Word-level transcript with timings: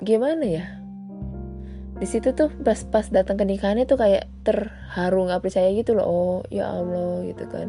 gimana 0.00 0.44
ya? 0.48 0.64
Di 2.00 2.08
situ 2.08 2.32
tuh 2.32 2.48
pas 2.64 2.80
pas 2.88 3.04
datang 3.12 3.36
ke 3.36 3.44
nikahannya 3.44 3.84
tuh 3.84 4.00
kayak 4.00 4.24
terharu 4.40 5.28
nggak 5.28 5.44
percaya 5.44 5.68
gitu 5.76 5.92
loh. 5.92 6.06
Oh 6.08 6.38
ya 6.48 6.72
allah 6.72 7.20
gitu 7.28 7.44
kan. 7.44 7.68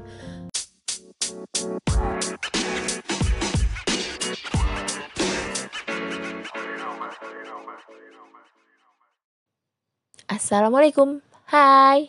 Assalamualaikum. 10.32 11.20
Hai. 11.52 12.08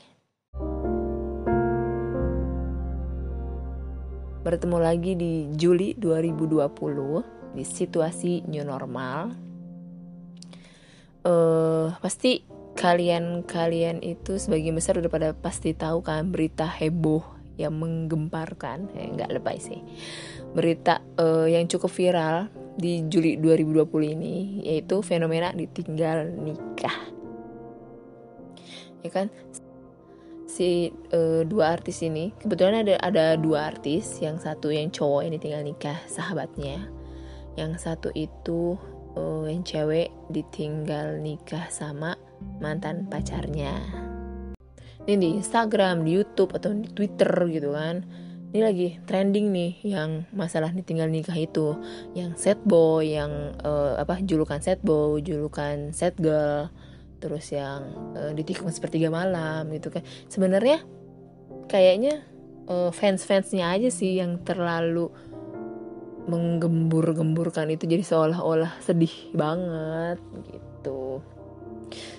Bertemu 4.46 4.78
lagi 4.78 5.14
di 5.14 5.46
Juli 5.54 5.94
2020 5.94 7.54
Di 7.54 7.62
situasi 7.62 8.42
new 8.46 8.66
normal 8.66 9.51
uh, 11.26 11.94
Pasti 11.98 12.42
kalian-kalian 12.72 14.00
itu 14.00 14.40
sebagian 14.40 14.74
besar 14.74 14.96
udah 14.96 15.12
pada 15.12 15.28
pasti 15.36 15.76
tahu 15.76 16.00
kan 16.00 16.32
Berita 16.32 16.64
heboh 16.66 17.42
yang 17.60 17.76
menggemparkan. 17.76 18.88
Eh, 18.96 19.12
Nggak 19.12 19.30
lebay 19.38 19.60
sih. 19.60 19.80
Berita 20.52 21.00
uh, 21.20 21.48
yang 21.48 21.68
cukup 21.68 21.92
viral 21.92 22.48
di 22.76 23.04
Juli 23.08 23.36
2020 23.36 24.16
ini 24.16 24.36
Yaitu 24.64 25.04
fenomena 25.04 25.52
ditinggal 25.52 26.32
nikah. 26.32 26.96
Ya 29.02 29.10
kan? 29.10 29.28
Si 30.52 30.92
uh, 31.16 31.48
dua 31.48 31.72
artis 31.72 32.04
ini 32.04 32.28
kebetulan 32.36 32.84
ada 32.84 33.00
ada 33.00 33.24
dua 33.40 33.72
artis. 33.72 34.20
Yang 34.20 34.48
satu 34.48 34.68
yang 34.68 34.92
cowok 34.92 35.22
ini 35.28 35.36
tinggal 35.40 35.64
nikah 35.64 35.96
sahabatnya. 36.08 36.88
Yang 37.56 37.84
satu 37.84 38.08
itu 38.16 38.80
uh, 39.16 39.44
yang 39.48 39.62
cewek 39.64 40.12
ditinggal 40.32 41.20
nikah 41.20 41.68
sama 41.68 42.16
mantan 42.58 43.08
pacarnya. 43.08 43.76
Ini 45.02 45.18
di 45.18 45.28
Instagram 45.34 46.06
di 46.06 46.14
YouTube 46.14 46.54
atau 46.54 46.70
di 46.70 46.86
Twitter 46.90 47.30
gitu 47.50 47.74
kan. 47.74 48.06
Ini 48.52 48.60
lagi 48.60 48.88
trending 49.08 49.48
nih 49.48 49.72
yang 49.82 50.28
masalah 50.30 50.70
ditinggal 50.70 51.08
nikah 51.08 51.34
itu. 51.34 51.74
Yang 52.14 52.30
set 52.38 52.58
boy 52.62 53.02
yang 53.02 53.56
uh, 53.64 53.98
apa 53.98 54.20
julukan 54.22 54.60
set 54.62 54.78
boy 54.84 55.18
julukan 55.24 55.90
set 55.90 56.14
girl. 56.20 56.70
Terus 57.18 57.50
yang 57.50 57.82
uh, 58.14 58.30
ditikung 58.36 58.70
sepertiga 58.70 59.10
malam 59.10 59.66
gitu 59.74 59.90
kan. 59.90 60.04
Sebenarnya 60.30 60.84
kayaknya 61.66 62.22
uh, 62.70 62.94
fans-fansnya 62.94 63.74
aja 63.74 63.90
sih 63.90 64.20
yang 64.20 64.44
terlalu 64.46 65.10
menggembur-gemburkan 66.26 67.70
itu 67.74 67.88
jadi 67.88 68.04
seolah-olah 68.06 68.78
sedih 68.82 69.12
banget 69.34 70.18
gitu. 70.50 71.22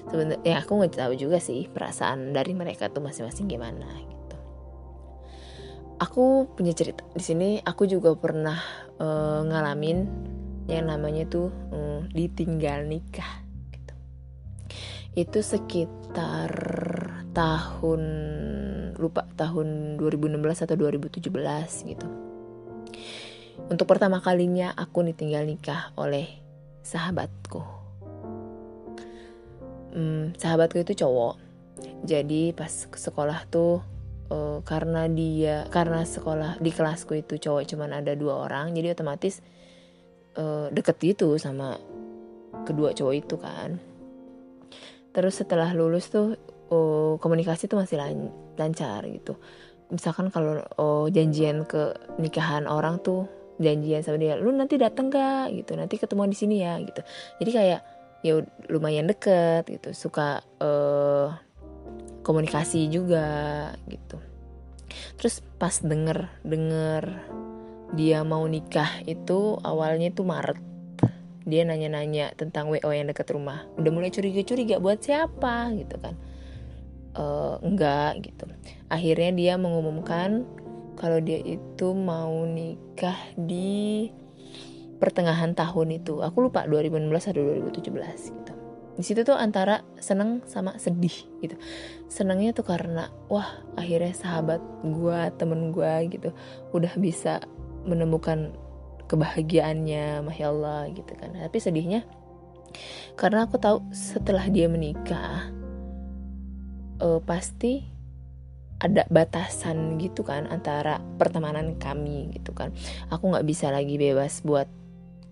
Sebenarnya 0.10 0.40
ya 0.44 0.56
aku 0.62 0.72
nggak 0.78 1.00
tahu 1.00 1.14
juga 1.16 1.40
sih 1.40 1.72
perasaan 1.72 2.36
dari 2.36 2.54
mereka 2.54 2.92
tuh 2.92 3.02
masing-masing 3.02 3.48
gimana 3.48 3.88
gitu. 4.04 4.38
Aku 6.04 6.52
punya 6.54 6.76
cerita 6.76 7.08
di 7.16 7.24
sini 7.24 7.50
aku 7.64 7.88
juga 7.88 8.14
pernah 8.18 8.60
uh, 9.00 9.42
ngalamin 9.48 10.08
yang 10.68 10.88
namanya 10.88 11.28
tuh 11.28 11.52
um, 11.72 12.08
ditinggal 12.12 12.88
nikah 12.88 13.44
itu 15.14 15.46
sekitar 15.46 16.50
tahun 17.38 18.02
lupa 18.98 19.30
tahun 19.38 19.98
2016 20.02 20.66
atau 20.66 20.76
2017 20.78 21.30
gitu. 21.94 22.08
Untuk 23.72 23.88
pertama 23.88 24.20
kalinya 24.20 24.76
aku 24.76 25.06
ditinggal 25.08 25.48
nikah 25.48 25.96
oleh 25.96 26.28
sahabatku. 26.84 27.62
Hmm, 29.94 30.34
sahabatku 30.36 30.82
itu 30.84 31.06
cowok. 31.06 31.40
Jadi 32.04 32.52
pas 32.52 32.72
sekolah 32.92 33.48
tuh 33.48 33.80
uh, 34.32 34.60
karena 34.68 35.08
dia 35.08 35.68
karena 35.72 36.04
sekolah 36.04 36.60
di 36.60 36.72
kelasku 36.74 37.16
itu 37.16 37.40
cowok 37.40 37.64
cuman 37.76 38.04
ada 38.04 38.16
dua 38.18 38.48
orang, 38.50 38.76
jadi 38.76 38.92
otomatis 38.98 39.40
uh, 40.38 40.68
deket 40.74 40.98
gitu 41.16 41.38
sama 41.40 41.78
kedua 42.66 42.94
cowok 42.94 43.16
itu 43.18 43.36
kan 43.38 43.82
terus 45.14 45.38
setelah 45.38 45.70
lulus 45.78 46.10
tuh 46.10 46.38
oh, 46.74 47.22
komunikasi 47.22 47.70
tuh 47.70 47.78
masih 47.82 48.02
lan 48.02 48.34
lancar 48.58 49.06
gitu 49.06 49.38
misalkan 49.94 50.34
kalau 50.34 50.62
oh, 50.82 51.06
janjian 51.10 51.70
ke 51.70 51.94
nikahan 52.18 52.66
orang 52.66 52.98
tuh 53.02 53.30
janjian 53.64 54.04
sama 54.04 54.20
dia 54.20 54.36
lu 54.36 54.52
nanti 54.52 54.76
dateng 54.76 55.08
gak 55.08 55.56
gitu 55.56 55.80
nanti 55.80 55.96
ketemu 55.96 56.28
di 56.30 56.38
sini 56.38 56.56
ya 56.60 56.78
gitu. 56.84 57.02
Jadi 57.40 57.52
kayak 57.56 57.82
ya 58.24 58.40
lumayan 58.72 59.08
deket 59.08 59.68
gitu 59.68 59.92
suka 59.92 60.44
uh, 60.64 61.32
komunikasi 62.24 62.88
juga 62.88 63.72
gitu. 63.92 64.20
Terus 65.20 65.44
pas 65.60 65.76
denger 65.84 66.32
denger 66.44 67.04
dia 67.94 68.26
mau 68.26 68.48
nikah 68.50 69.06
itu 69.06 69.60
awalnya 69.62 70.10
itu 70.10 70.26
Maret. 70.26 70.58
Dia 71.44 71.68
nanya-nanya 71.68 72.34
tentang 72.40 72.72
WO 72.72 72.90
yang 72.90 73.12
dekat 73.12 73.28
rumah. 73.36 73.68
Udah 73.76 73.92
mulai 73.92 74.10
curiga-curiga 74.10 74.80
buat 74.80 75.04
siapa 75.04 75.76
gitu 75.76 76.00
kan. 76.00 76.16
E, 77.14 77.24
enggak 77.62 78.24
gitu. 78.24 78.48
Akhirnya 78.88 79.32
dia 79.36 79.54
mengumumkan 79.60 80.48
kalau 80.96 81.20
dia 81.20 81.42
itu 81.42 81.92
mau 81.94 82.46
nikah 82.46 83.18
di 83.36 84.10
pertengahan 84.98 85.52
tahun 85.52 86.00
itu. 86.00 86.24
Aku 86.24 86.48
lupa 86.48 86.64
2016 86.66 87.32
atau 87.34 87.42
2017 87.44 88.38
gitu. 88.40 88.54
Di 88.94 89.04
situ 89.04 89.26
tuh 89.26 89.34
antara 89.34 89.82
seneng 89.98 90.46
sama 90.46 90.78
sedih 90.78 91.14
gitu. 91.42 91.58
Senangnya 92.08 92.54
tuh 92.54 92.64
karena 92.64 93.10
wah 93.28 93.62
akhirnya 93.74 94.14
sahabat 94.14 94.62
gue 94.86 95.20
temen 95.36 95.74
gue 95.74 95.94
gitu 96.14 96.30
udah 96.72 96.94
bisa 97.02 97.42
menemukan 97.84 98.54
kebahagiaannya 99.10 100.24
masya 100.24 100.46
Allah 100.54 100.88
gitu 100.94 101.14
kan. 101.18 101.34
Tapi 101.36 101.58
sedihnya 101.58 102.06
karena 103.14 103.46
aku 103.46 103.62
tahu 103.62 103.86
setelah 103.94 104.50
dia 104.50 104.66
menikah 104.66 105.54
uh, 107.02 107.22
pasti 107.22 107.93
ada 108.84 109.08
batasan 109.08 109.96
gitu 109.96 110.28
kan 110.28 110.44
antara 110.52 111.00
pertemanan 111.16 111.80
kami 111.80 112.36
gitu 112.36 112.52
kan. 112.52 112.76
Aku 113.08 113.32
nggak 113.32 113.48
bisa 113.48 113.72
lagi 113.72 113.96
bebas 113.96 114.44
buat 114.44 114.68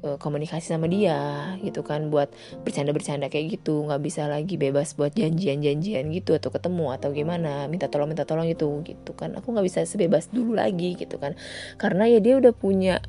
uh, 0.07 0.15
komunikasi 0.15 0.71
sama 0.71 0.87
dia 0.87 1.51
gitu 1.59 1.83
kan 1.83 2.07
buat 2.07 2.31
bercanda-bercanda 2.63 3.27
kayak 3.27 3.59
gitu. 3.59 3.83
Nggak 3.83 4.01
bisa 4.07 4.31
lagi 4.31 4.55
bebas 4.55 4.95
buat 4.95 5.11
janjian-janjian 5.11 6.07
gitu 6.15 6.31
atau 6.39 6.47
ketemu 6.47 6.95
atau 6.95 7.11
gimana 7.11 7.67
minta 7.67 7.91
tolong 7.91 8.07
minta 8.07 8.23
tolong 8.23 8.47
gitu 8.47 8.79
gitu 8.87 9.11
kan. 9.11 9.35
Aku 9.35 9.51
nggak 9.51 9.67
bisa 9.67 9.83
sebebas 9.83 10.31
dulu 10.31 10.55
lagi 10.55 10.95
gitu 10.95 11.19
kan. 11.19 11.35
Karena 11.75 12.07
ya 12.07 12.23
dia 12.23 12.39
udah 12.39 12.55
punya 12.55 13.03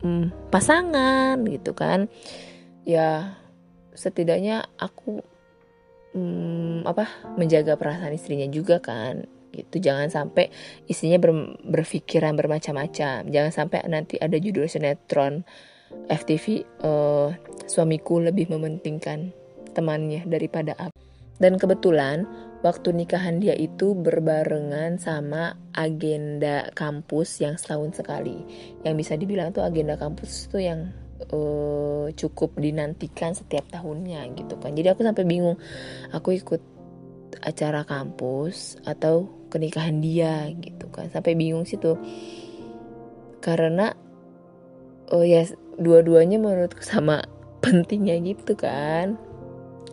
hmm, 0.00 0.48
pasangan 0.48 1.36
gitu 1.44 1.76
kan. 1.76 2.08
Ya 2.88 3.36
setidaknya 3.92 4.64
aku 4.80 5.20
hmm, 6.14 6.86
apa 6.86 7.08
menjaga 7.36 7.74
perasaan 7.74 8.14
istrinya 8.14 8.46
juga 8.48 8.78
kan 8.78 9.26
gitu. 9.52 9.80
Jangan 9.80 10.12
sampai 10.12 10.52
istrinya 10.86 11.18
ber, 11.18 11.58
berpikiran 11.64 12.36
bermacam-macam. 12.36 13.26
Jangan 13.28 13.52
sampai 13.52 13.84
nanti 13.88 14.20
ada 14.20 14.36
judul 14.36 14.68
sinetron 14.68 15.42
FTV 16.08 16.44
uh, 16.84 16.88
eh, 16.88 17.28
suamiku 17.64 18.20
lebih 18.20 18.52
mementingkan 18.52 19.32
temannya 19.72 20.28
daripada 20.28 20.76
apa 20.76 21.08
dan 21.38 21.54
kebetulan 21.54 22.26
waktu 22.66 22.90
nikahan 22.90 23.38
dia 23.38 23.54
itu 23.54 23.94
berbarengan 23.94 24.98
sama 24.98 25.54
agenda 25.70 26.66
kampus 26.74 27.38
yang 27.38 27.54
setahun 27.54 28.02
sekali. 28.02 28.42
Yang 28.82 28.94
bisa 29.06 29.12
dibilang 29.14 29.54
tuh 29.54 29.62
agenda 29.62 29.94
kampus 29.94 30.50
tuh 30.50 30.58
yang 30.58 30.90
uh, 31.32 32.06
cukup 32.14 32.56
dinantikan 32.58 33.34
setiap 33.34 33.66
tahunnya 33.72 34.26
gitu 34.38 34.58
kan. 34.58 34.74
Jadi 34.74 34.88
aku 34.92 35.02
sampai 35.02 35.24
bingung, 35.26 35.56
aku 36.14 36.38
ikut 36.38 36.62
acara 37.44 37.84
kampus 37.86 38.80
atau 38.86 39.28
kenikahan 39.52 39.98
dia 40.02 40.48
gitu 40.54 40.88
kan. 40.90 41.10
Sampai 41.10 41.34
bingung 41.34 41.66
sih 41.66 41.78
tuh. 41.78 41.98
Karena 43.38 43.94
oh 45.14 45.24
ya 45.24 45.46
dua-duanya 45.78 46.38
menurutku 46.38 46.82
sama 46.82 47.26
pentingnya 47.64 48.18
gitu 48.22 48.54
kan. 48.54 49.18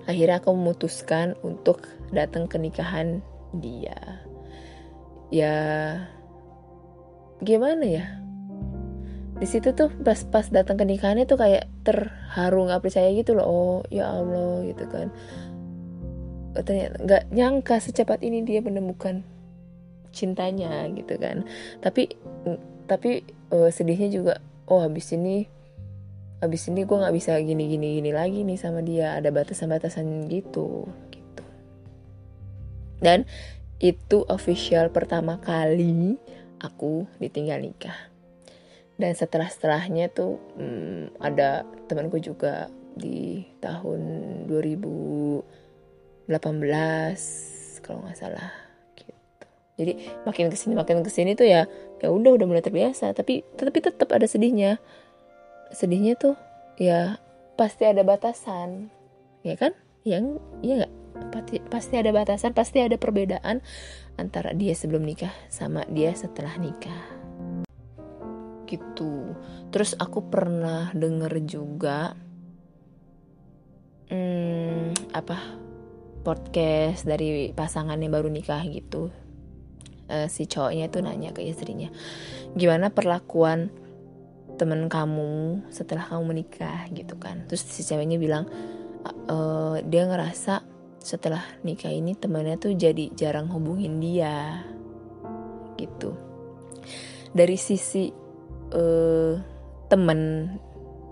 Akhirnya 0.06 0.38
aku 0.38 0.54
memutuskan 0.54 1.34
untuk 1.42 1.90
datang 2.14 2.46
ke 2.46 2.62
nikahan 2.62 3.26
dia 3.56 4.22
ya 5.34 5.56
gimana 7.42 7.86
ya 7.86 8.06
di 9.36 9.48
situ 9.48 9.76
tuh 9.76 9.92
pas 9.92 10.16
pas 10.32 10.48
datang 10.48 10.80
ke 10.80 10.88
nikahannya 10.88 11.28
tuh 11.28 11.36
kayak 11.36 11.68
terharu 11.84 12.72
nggak 12.72 12.88
percaya 12.88 13.12
gitu 13.12 13.36
loh. 13.36 13.46
Oh 13.46 13.78
ya 13.92 14.08
allah 14.08 14.64
gitu 14.64 14.88
kan. 14.88 15.12
Oh, 16.56 16.64
ternyata 16.64 17.04
nggak 17.04 17.24
nyangka 17.36 17.84
secepat 17.84 18.24
ini 18.24 18.48
dia 18.48 18.64
menemukan 18.64 19.28
cintanya 20.16 20.88
gitu 20.96 21.20
kan. 21.20 21.44
Tapi 21.84 22.16
tapi 22.88 23.28
uh, 23.52 23.68
sedihnya 23.68 24.08
juga 24.08 24.40
oh 24.72 24.80
habis 24.80 25.12
ini 25.12 25.52
abis 26.40 26.72
ini 26.72 26.88
gue 26.88 26.96
nggak 26.96 27.16
bisa 27.16 27.36
gini 27.44 27.68
gini 27.68 28.00
gini 28.00 28.12
lagi 28.16 28.48
nih 28.48 28.56
sama 28.56 28.80
dia. 28.80 29.20
Ada 29.20 29.36
batasan-batasan 29.36 30.32
gitu 30.32 30.88
gitu. 31.12 31.44
Dan 33.04 33.28
itu 33.84 34.24
official 34.32 34.96
pertama 34.96 35.44
kali 35.44 36.16
aku 36.64 37.04
ditinggal 37.20 37.60
nikah 37.60 38.15
dan 38.96 39.12
setelah 39.12 39.52
setelahnya 39.52 40.08
tuh 40.08 40.40
hmm, 40.56 41.20
ada 41.20 41.68
temanku 41.92 42.20
juga 42.24 42.72
di 42.96 43.44
tahun 43.60 44.00
2018 44.48 46.32
kalau 47.84 48.00
nggak 48.08 48.18
salah 48.18 48.52
gitu. 48.96 49.46
Jadi 49.76 49.94
makin 50.24 50.48
ke 50.48 50.56
sini 50.56 50.74
makin 50.80 51.04
ke 51.04 51.12
sini 51.12 51.36
tuh 51.36 51.44
ya 51.44 51.68
ya 52.00 52.08
udah 52.08 52.40
udah 52.40 52.48
mulai 52.48 52.64
terbiasa. 52.64 53.12
Tapi 53.12 53.44
tetapi 53.60 53.84
tetap 53.84 54.08
ada 54.16 54.24
sedihnya. 54.24 54.80
Sedihnya 55.76 56.16
tuh 56.16 56.40
ya 56.80 57.20
pasti 57.60 57.84
ada 57.84 58.00
batasan 58.08 58.88
ya 59.44 59.60
kan? 59.60 59.76
Yang 60.08 60.40
ya 60.64 60.74
nggak? 60.80 60.94
Pasti 61.36 61.56
pasti 61.68 61.94
ada 62.00 62.16
batasan 62.16 62.56
pasti 62.56 62.80
ada 62.80 62.96
perbedaan 62.96 63.60
antara 64.16 64.56
dia 64.56 64.72
sebelum 64.72 65.04
nikah 65.04 65.32
sama 65.52 65.84
dia 65.92 66.16
setelah 66.16 66.56
nikah 66.56 67.15
gitu. 68.66 69.34
Terus 69.70 69.96
aku 69.98 70.30
pernah 70.30 70.92
denger 70.92 71.34
juga 71.46 72.14
hmm, 74.10 75.14
apa 75.14 75.38
podcast 76.26 77.06
dari 77.06 77.54
pasangan 77.54 77.98
yang 78.02 78.14
baru 78.14 78.30
nikah 78.30 78.62
gitu. 78.70 79.14
Uh, 80.06 80.30
si 80.30 80.46
cowoknya 80.46 80.86
tuh 80.94 81.02
nanya 81.02 81.34
ke 81.34 81.42
istrinya 81.42 81.90
gimana 82.54 82.94
perlakuan 82.94 83.74
temen 84.56 84.88
kamu 84.88 85.68
setelah 85.68 86.08
kamu 86.08 86.24
menikah? 86.32 86.88
gitu 86.96 87.20
kan. 87.20 87.44
Terus 87.52 87.68
si 87.68 87.84
ceweknya 87.84 88.16
bilang 88.16 88.48
uh, 89.28 89.78
dia 89.84 90.08
ngerasa 90.08 90.64
setelah 91.04 91.44
nikah 91.62 91.92
ini 91.92 92.16
temennya 92.18 92.58
tuh 92.58 92.74
jadi 92.74 93.12
jarang 93.14 93.52
hubungin 93.52 94.00
dia. 94.00 94.64
Gitu. 95.76 96.16
Dari 97.36 97.60
sisi 97.60 98.25
uh, 98.76 99.40
temen 99.88 100.52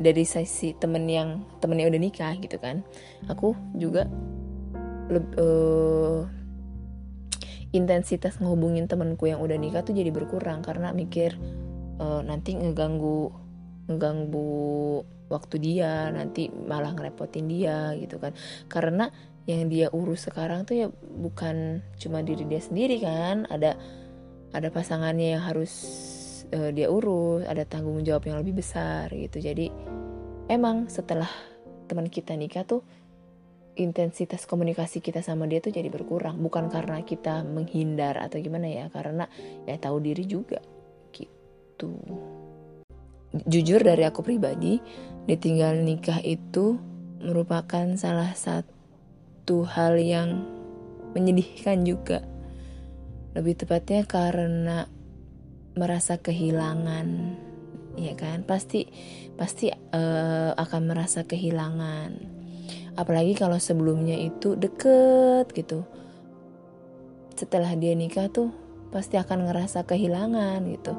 dari 0.01 0.25
sisi 0.27 0.75
temen 0.75 1.07
yang 1.07 1.47
temen 1.63 1.79
yang 1.79 1.89
udah 1.93 2.01
nikah 2.01 2.33
gitu 2.37 2.59
kan. 2.59 2.83
Aku 3.31 3.55
juga 3.77 4.09
uh, 5.39 6.27
intensitas 7.73 8.37
ngehubungin 8.37 8.85
temenku 8.85 9.25
yang 9.25 9.41
udah 9.41 9.57
nikah 9.57 9.81
tuh 9.81 9.95
jadi 9.95 10.13
berkurang 10.13 10.61
karena 10.61 10.93
mikir 10.93 11.33
uh, 11.97 12.21
nanti 12.21 12.53
ngeganggu 12.53 13.33
ngeganggu 13.89 15.03
waktu 15.27 15.55
dia 15.59 16.13
nanti 16.13 16.47
malah 16.51 16.93
ngerepotin 16.93 17.47
dia 17.49 17.95
gitu 17.97 18.19
kan. 18.19 18.35
Karena 18.69 19.09
yang 19.43 19.67
dia 19.67 19.91
urus 19.91 20.31
sekarang 20.31 20.63
tuh 20.63 20.75
ya 20.79 20.87
bukan 21.03 21.83
cuma 21.99 22.23
diri 22.23 22.47
dia 22.47 22.63
sendiri 22.63 23.03
kan 23.03 23.43
ada 23.51 23.75
ada 24.55 24.71
pasangannya 24.71 25.35
yang 25.35 25.43
harus 25.43 25.73
uh, 26.53 26.71
dia 26.71 26.87
urus 26.87 27.43
ada 27.49 27.65
tanggung 27.65 28.05
jawab 28.05 28.29
yang 28.29 28.37
lebih 28.39 28.61
besar 28.61 29.09
gitu. 29.09 29.41
Jadi 29.41 29.73
emang 30.47 30.87
setelah 30.87 31.29
teman 31.89 32.07
kita 32.07 32.37
nikah 32.37 32.63
tuh 32.63 32.85
intensitas 33.73 34.45
komunikasi 34.45 35.01
kita 35.01 35.25
sama 35.25 35.49
dia 35.49 35.59
tuh 35.59 35.73
jadi 35.73 35.89
berkurang. 35.89 36.37
Bukan 36.39 36.69
karena 36.69 37.01
kita 37.01 37.41
menghindar 37.41 38.21
atau 38.21 38.37
gimana 38.37 38.69
ya 38.69 38.85
karena 38.93 39.25
ya 39.65 39.75
tahu 39.81 39.97
diri 39.99 40.23
juga 40.29 40.61
gitu. 41.11 41.97
Jujur 43.33 43.81
dari 43.81 44.05
aku 44.05 44.21
pribadi 44.21 44.77
ditinggal 45.25 45.81
nikah 45.81 46.21
itu 46.21 46.77
merupakan 47.17 47.97
salah 47.97 48.37
satu 48.37 49.65
hal 49.65 49.97
yang 49.97 50.45
menyedihkan 51.17 51.81
juga. 51.81 52.21
Lebih 53.33 53.65
tepatnya 53.65 54.05
karena 54.05 54.85
merasa 55.73 56.17
kehilangan 56.21 57.07
ya 57.97 58.13
kan? 58.17 58.45
Pasti 58.45 58.89
pasti 59.37 59.69
uh, 59.69 60.51
akan 60.57 60.81
merasa 60.89 61.25
kehilangan. 61.25 62.33
Apalagi 62.93 63.33
kalau 63.33 63.57
sebelumnya 63.57 64.17
itu 64.17 64.53
deket 64.53 65.49
gitu. 65.53 65.85
Setelah 67.33 67.73
dia 67.73 67.97
nikah 67.97 68.29
tuh 68.29 68.53
pasti 68.93 69.17
akan 69.17 69.49
ngerasa 69.49 69.89
kehilangan 69.89 70.61
gitu. 70.69 70.93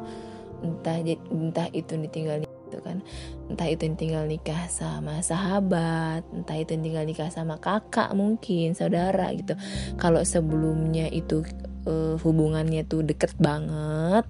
Entah 0.67 0.99
entah 1.31 1.69
itu 1.71 1.95
ditinggal 1.95 2.43
gitu 2.43 2.79
kan? 2.83 2.99
Entah 3.47 3.71
itu 3.71 3.87
tinggal 3.95 4.27
nikah 4.27 4.67
sama 4.67 5.23
sahabat 5.23 6.27
entah 6.35 6.59
itu 6.59 6.75
tinggal 6.75 7.07
nikah 7.07 7.31
sama 7.31 7.63
kakak 7.63 8.11
mungkin 8.19 8.75
saudara 8.75 9.31
gitu. 9.31 9.55
Kalau 9.95 10.27
sebelumnya 10.27 11.07
itu 11.15 11.47
uh, 11.87 12.19
hubungannya 12.19 12.83
tuh 12.83 13.07
deket 13.07 13.39
banget 13.39 14.27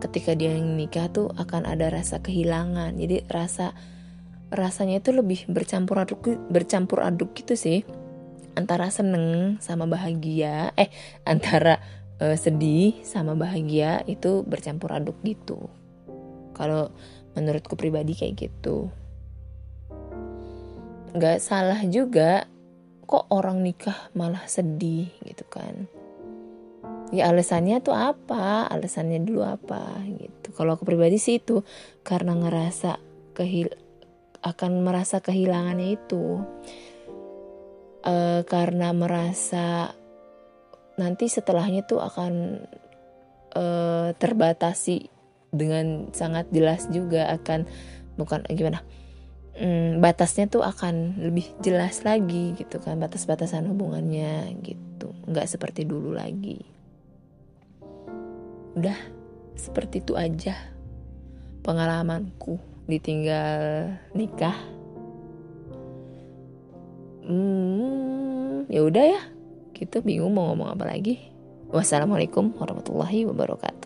ketika 0.00 0.36
dia 0.36 0.54
yang 0.54 0.76
nikah 0.76 1.10
tuh 1.10 1.30
akan 1.34 1.68
ada 1.68 1.90
rasa 1.90 2.20
kehilangan. 2.20 2.96
Jadi 2.96 3.24
rasa 3.30 3.76
rasanya 4.54 5.02
itu 5.02 5.10
lebih 5.10 5.50
bercampur 5.50 5.98
aduk 5.98 6.20
bercampur 6.48 7.02
aduk 7.02 7.34
gitu 7.34 7.54
sih. 7.58 7.82
Antara 8.54 8.86
seneng 8.92 9.58
sama 9.58 9.90
bahagia 9.90 10.70
eh 10.78 10.88
antara 11.26 11.82
uh, 12.22 12.38
sedih 12.38 13.02
sama 13.02 13.34
bahagia 13.34 14.06
itu 14.06 14.46
bercampur 14.46 14.94
aduk 14.94 15.18
gitu. 15.26 15.70
Kalau 16.54 16.94
menurutku 17.34 17.74
pribadi 17.74 18.14
kayak 18.14 18.50
gitu. 18.50 18.92
Nggak 21.14 21.38
salah 21.42 21.82
juga 21.86 22.46
kok 23.04 23.28
orang 23.30 23.60
nikah 23.60 24.10
malah 24.16 24.42
sedih 24.48 25.12
gitu 25.22 25.44
kan 25.46 25.86
ya 27.14 27.30
alasannya 27.30 27.78
tuh 27.78 27.94
apa? 27.94 28.66
Alasannya 28.66 29.22
dulu 29.22 29.46
apa? 29.46 30.02
Gitu. 30.02 30.50
Kalau 30.50 30.74
aku 30.74 30.82
pribadi 30.82 31.22
sih 31.22 31.38
itu 31.38 31.62
karena 32.02 32.34
ngerasa 32.34 32.98
kehil 33.38 33.70
akan 34.42 34.82
merasa 34.82 35.22
kehilangannya 35.22 35.94
itu. 35.94 36.42
E, 38.04 38.44
karena 38.44 38.90
merasa 38.92 39.94
nanti 40.98 41.30
setelahnya 41.30 41.86
tuh 41.86 42.02
akan 42.02 42.32
e, 43.54 43.64
terbatasi 44.18 45.08
dengan 45.54 46.10
sangat 46.10 46.50
jelas 46.50 46.90
juga 46.90 47.30
akan 47.30 47.64
bukan 48.18 48.42
gimana? 48.50 48.82
Hmm, 49.54 50.02
batasnya 50.02 50.50
tuh 50.50 50.66
akan 50.66 51.22
lebih 51.30 51.46
jelas 51.62 52.02
lagi 52.02 52.58
gitu 52.58 52.82
kan 52.82 52.98
batas-batasan 52.98 53.70
hubungannya 53.70 54.50
gitu. 54.66 55.14
Nggak 55.30 55.46
seperti 55.46 55.86
dulu 55.86 56.10
lagi 56.10 56.73
udah 58.74 58.98
seperti 59.54 60.02
itu 60.02 60.18
aja 60.18 60.54
pengalamanku 61.64 62.60
ditinggal 62.84 63.88
nikah. 64.12 64.58
Hmm, 67.24 68.68
ya 68.68 68.84
udah 68.84 69.04
ya. 69.16 69.22
Kita 69.72 70.04
bingung 70.04 70.36
mau 70.36 70.52
ngomong 70.52 70.76
apa 70.76 70.84
lagi. 70.84 71.18
Wassalamualaikum 71.72 72.54
warahmatullahi 72.60 73.26
wabarakatuh 73.26 73.83